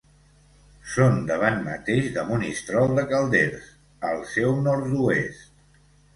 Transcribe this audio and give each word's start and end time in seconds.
Són 0.93 1.19
davant 1.31 1.61
mateix 1.67 2.07
de 2.15 2.23
Monistrol 2.31 2.95
de 3.01 3.05
Calders, 3.13 3.69
al 4.11 4.27
seu 4.33 4.57
nord-oest. 4.71 5.81